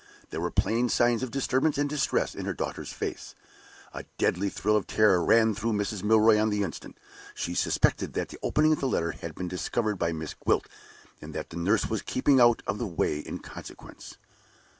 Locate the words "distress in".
1.87-2.45